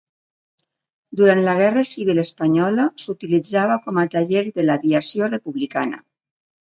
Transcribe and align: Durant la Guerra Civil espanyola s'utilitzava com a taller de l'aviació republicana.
Durant 1.19 1.41
la 1.47 1.53
Guerra 1.59 1.83
Civil 1.89 2.23
espanyola 2.23 2.87
s'utilitzava 3.03 3.77
com 3.85 4.01
a 4.05 4.09
taller 4.17 4.43
de 4.59 4.67
l'aviació 4.67 5.29
republicana. 5.35 6.01